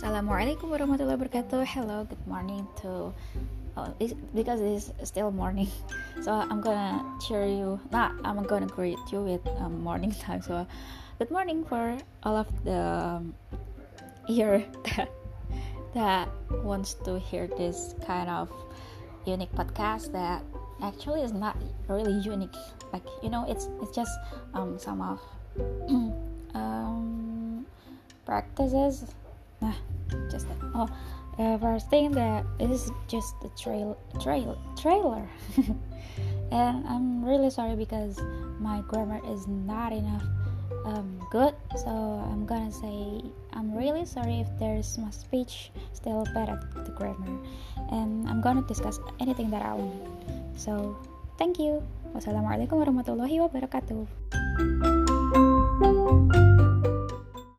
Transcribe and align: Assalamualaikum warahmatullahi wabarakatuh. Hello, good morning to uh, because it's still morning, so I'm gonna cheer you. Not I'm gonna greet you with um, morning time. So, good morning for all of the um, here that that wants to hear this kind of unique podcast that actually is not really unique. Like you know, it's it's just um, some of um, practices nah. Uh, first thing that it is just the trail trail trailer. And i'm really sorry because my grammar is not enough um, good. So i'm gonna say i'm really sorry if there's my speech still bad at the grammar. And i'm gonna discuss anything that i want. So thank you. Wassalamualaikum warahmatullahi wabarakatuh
Assalamualaikum 0.00 0.72
warahmatullahi 0.72 1.28
wabarakatuh. 1.28 1.60
Hello, 1.76 2.08
good 2.08 2.24
morning 2.24 2.64
to 2.80 3.12
uh, 3.76 3.92
because 4.32 4.56
it's 4.64 4.88
still 5.04 5.28
morning, 5.28 5.68
so 6.24 6.32
I'm 6.32 6.64
gonna 6.64 7.04
cheer 7.20 7.44
you. 7.44 7.76
Not 7.92 8.16
I'm 8.24 8.40
gonna 8.48 8.64
greet 8.64 8.96
you 9.12 9.20
with 9.20 9.44
um, 9.60 9.84
morning 9.84 10.08
time. 10.16 10.40
So, 10.40 10.64
good 11.20 11.28
morning 11.28 11.68
for 11.68 12.00
all 12.24 12.32
of 12.32 12.48
the 12.64 12.80
um, 12.80 13.36
here 14.24 14.64
that 14.96 15.12
that 15.92 16.32
wants 16.64 16.96
to 17.04 17.20
hear 17.20 17.44
this 17.60 17.92
kind 18.00 18.32
of 18.32 18.48
unique 19.28 19.52
podcast 19.52 20.16
that 20.16 20.40
actually 20.80 21.28
is 21.28 21.36
not 21.36 21.60
really 21.92 22.16
unique. 22.24 22.56
Like 22.88 23.04
you 23.20 23.28
know, 23.28 23.44
it's 23.44 23.68
it's 23.84 23.92
just 23.92 24.16
um, 24.56 24.80
some 24.80 25.04
of 25.04 25.20
um, 26.56 27.68
practices 28.24 29.04
nah. 29.60 29.76
Uh, 30.84 31.58
first 31.58 31.90
thing 31.90 32.12
that 32.12 32.44
it 32.58 32.70
is 32.70 32.92
just 33.08 33.34
the 33.40 33.48
trail 33.58 33.96
trail 34.20 34.56
trailer. 34.76 35.28
And 36.50 36.82
i'm 36.86 37.22
really 37.24 37.48
sorry 37.48 37.76
because 37.78 38.18
my 38.58 38.82
grammar 38.90 39.22
is 39.30 39.46
not 39.46 39.92
enough 39.92 40.26
um, 40.84 41.22
good. 41.30 41.54
So 41.78 41.90
i'm 42.26 42.44
gonna 42.44 42.72
say 42.72 43.22
i'm 43.54 43.70
really 43.74 44.04
sorry 44.04 44.40
if 44.40 44.50
there's 44.58 44.98
my 44.98 45.10
speech 45.10 45.70
still 45.92 46.26
bad 46.34 46.50
at 46.50 46.60
the 46.84 46.90
grammar. 46.90 47.38
And 47.94 48.28
i'm 48.28 48.40
gonna 48.40 48.66
discuss 48.66 48.98
anything 49.20 49.50
that 49.50 49.62
i 49.62 49.74
want. 49.74 49.94
So 50.58 50.98
thank 51.38 51.58
you. 51.58 51.82
Wassalamualaikum 52.10 52.74
warahmatullahi 52.82 53.38
wabarakatuh 53.38 54.10